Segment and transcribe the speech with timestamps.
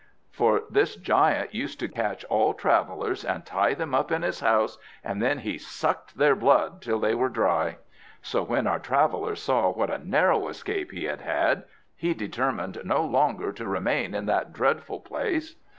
[0.31, 4.79] For this giant used to catch all travellers and tie them up in his house,
[5.03, 7.77] and then he sucked their blood till they were dry.
[8.19, 13.05] So when our traveller saw what a narrow escape he had had, he determined no
[13.05, 15.53] longer to remain in that dreadful place.